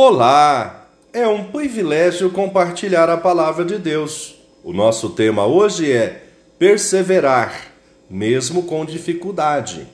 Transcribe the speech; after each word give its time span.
Olá! 0.00 0.86
É 1.12 1.26
um 1.26 1.42
privilégio 1.42 2.30
compartilhar 2.30 3.10
a 3.10 3.16
palavra 3.16 3.64
de 3.64 3.78
Deus. 3.78 4.36
O 4.62 4.72
nosso 4.72 5.10
tema 5.10 5.44
hoje 5.44 5.90
é 5.90 6.22
perseverar, 6.56 7.72
mesmo 8.08 8.62
com 8.62 8.84
dificuldade. 8.84 9.88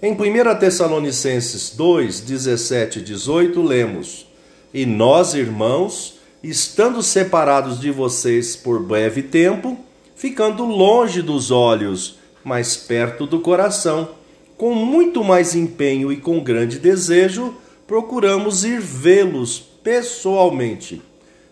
Em 0.00 0.14
1 0.14 0.58
Tessalonicenses 0.58 1.74
2, 1.76 2.20
17 2.20 3.00
e 3.00 3.02
18, 3.02 3.60
lemos: 3.60 4.26
E 4.72 4.86
nós, 4.86 5.34
irmãos, 5.34 6.18
estando 6.42 7.02
separados 7.02 7.78
de 7.78 7.90
vocês 7.90 8.56
por 8.56 8.82
breve 8.82 9.20
tempo, 9.20 9.76
ficando 10.16 10.64
longe 10.64 11.20
dos 11.20 11.50
olhos, 11.50 12.18
mas 12.42 12.78
perto 12.78 13.26
do 13.26 13.40
coração, 13.40 14.08
com 14.56 14.74
muito 14.74 15.22
mais 15.22 15.54
empenho 15.54 16.10
e 16.10 16.16
com 16.16 16.42
grande 16.42 16.78
desejo, 16.78 17.54
procuramos 17.88 18.64
ir 18.64 18.80
vê-los 18.80 19.58
pessoalmente. 19.58 21.02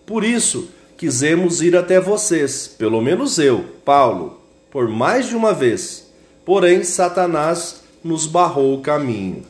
Por 0.04 0.22
isso, 0.22 0.68
quisemos 0.98 1.62
ir 1.62 1.74
até 1.74 1.98
vocês, 1.98 2.68
pelo 2.68 3.00
menos 3.00 3.38
eu, 3.38 3.64
Paulo, 3.84 4.38
por 4.70 4.86
mais 4.86 5.26
de 5.28 5.34
uma 5.34 5.54
vez. 5.54 6.12
Porém, 6.44 6.84
Satanás 6.84 7.80
nos 8.04 8.26
barrou 8.26 8.74
o 8.74 8.82
caminho. 8.82 9.44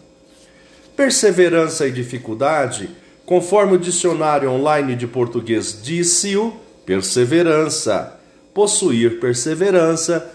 Perseverança 0.97 1.89
e 1.89 1.93
dificuldade, 1.93 2.89
conforme 3.27 3.75
o 3.75 3.79
dicionário 3.79 4.49
online 4.49 4.95
de 4.95 5.09
português 5.09 5.81
disse-o, 5.83 6.55
perseverança. 6.87 8.19
Possuir 8.55 9.19
perseverança, 9.19 10.33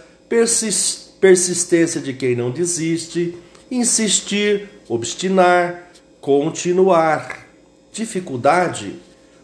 persistência 1.20 2.02
de 2.02 2.14
quem 2.14 2.36
não 2.36 2.52
desiste, 2.52 3.36
insistir, 3.72 4.70
obstinar, 4.88 5.91
continuar. 6.22 7.48
Dificuldade, 7.92 8.96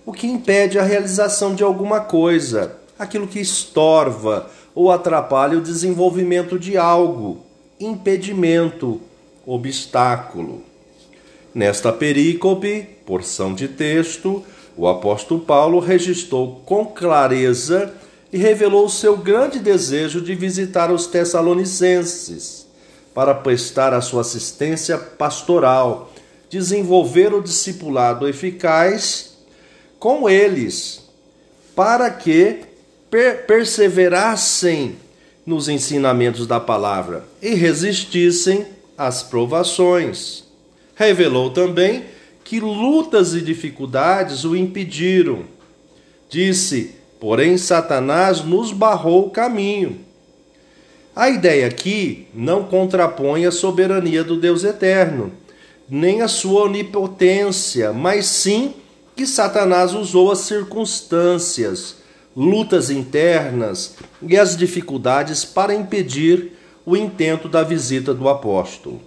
o 0.06 0.14
que 0.14 0.28
impede 0.28 0.80
a 0.80 0.84
realização 0.84 1.54
de 1.54 1.64
alguma 1.64 2.00
coisa, 2.00 2.78
aquilo 2.98 3.28
que 3.28 3.42
estorva 3.42 4.50
ou 4.74 4.90
atrapalha 4.90 5.58
o 5.58 5.62
desenvolvimento 5.62 6.58
de 6.58 6.78
algo, 6.78 7.44
impedimento, 7.78 9.02
obstáculo. 9.46 10.64
Nesta 11.54 11.92
perícope, 11.92 12.88
porção 13.06 13.54
de 13.54 13.68
texto, 13.68 14.46
o 14.78 14.88
apóstolo 14.88 15.42
Paulo 15.42 15.80
registrou 15.80 16.62
com 16.66 16.86
clareza 16.86 17.94
e 18.32 18.38
revelou 18.38 18.88
seu 18.88 19.18
grande 19.18 19.60
desejo 19.60 20.22
de 20.22 20.36
visitar 20.36 20.92
os 20.92 21.08
Tessalonicenses 21.08 22.68
para 23.14 23.34
prestar 23.34 23.94
a 23.94 24.02
sua 24.02 24.22
assistência 24.22 24.98
pastoral 24.98 26.12
desenvolver 26.50 27.34
o 27.34 27.42
discipulado 27.42 28.28
eficaz 28.28 29.38
com 30.00 30.30
eles, 30.30 31.04
para 31.76 32.10
que 32.10 32.62
per 33.10 33.46
perseverassem 33.46 34.96
nos 35.46 35.70
ensinamentos 35.70 36.46
da 36.46 36.60
palavra 36.60 37.26
e 37.42 37.54
resistissem 37.54 38.66
às 38.98 39.24
provações. 39.24 40.44
Revelou 40.96 41.52
também 41.52 42.04
que 42.44 42.60
lutas 42.60 43.34
e 43.34 43.42
dificuldades 43.42 44.44
o 44.44 44.56
impediram. 44.56 45.46
Disse: 46.30 46.96
porém, 47.20 47.58
Satanás 47.58 48.44
nos 48.44 48.72
barrou 48.72 49.28
o 49.28 49.30
caminho. 49.30 50.00
A 51.16 51.30
ideia 51.30 51.68
aqui 51.68 52.28
não 52.34 52.64
contrapõe 52.64 53.46
a 53.46 53.52
soberania 53.52 54.24
do 54.24 54.40
Deus 54.40 54.64
eterno 54.64 55.32
nem 55.90 56.22
a 56.22 56.28
sua 56.28 56.64
onipotência, 56.64 57.94
mas 57.94 58.26
sim 58.26 58.74
que 59.16 59.26
Satanás 59.26 59.94
usou 59.94 60.32
as 60.32 60.40
circunstâncias, 60.40 61.98
lutas 62.36 62.90
internas 62.90 63.96
e 64.22 64.38
as 64.38 64.56
dificuldades 64.56 65.44
para 65.44 65.74
impedir 65.74 66.54
o 66.86 66.96
intento 66.96 67.50
da 67.50 67.64
visita 67.64 68.14
do 68.14 68.30
apóstolo. 68.30 69.02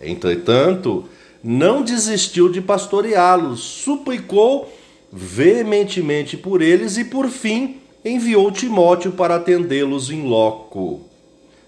Entretanto, 0.00 1.06
não 1.42 1.82
desistiu 1.82 2.50
de 2.50 2.60
pastoreá-los, 2.60 3.60
suplicou 3.60 4.70
veementemente 5.12 6.36
por 6.36 6.60
eles 6.60 6.96
e, 6.98 7.04
por 7.04 7.28
fim, 7.28 7.78
enviou 8.04 8.50
Timóteo 8.50 9.12
para 9.12 9.36
atendê-los 9.36 10.10
em 10.10 10.26
loco. 10.28 11.00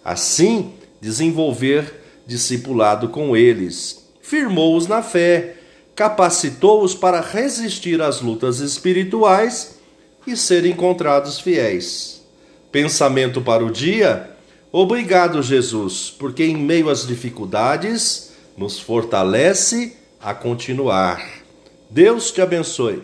Assim, 0.04 0.72
desenvolver 1.00 2.02
discipulado 2.26 3.08
com 3.08 3.36
eles 3.36 4.01
firmou-os 4.22 4.86
na 4.86 5.02
fé, 5.02 5.56
capacitou-os 5.94 6.94
para 6.94 7.20
resistir 7.20 8.00
às 8.00 8.20
lutas 8.20 8.60
espirituais 8.60 9.76
e 10.26 10.36
ser 10.36 10.64
encontrados 10.64 11.40
fiéis. 11.40 12.22
Pensamento 12.70 13.42
para 13.42 13.64
o 13.64 13.70
dia? 13.70 14.30
Obrigado, 14.70 15.42
Jesus, 15.42 16.14
porque 16.18 16.44
em 16.44 16.56
meio 16.56 16.88
às 16.88 17.06
dificuldades 17.06 18.32
nos 18.56 18.78
fortalece 18.78 19.96
a 20.20 20.32
continuar. 20.32 21.22
Deus 21.90 22.30
te 22.30 22.40
abençoe. 22.40 23.00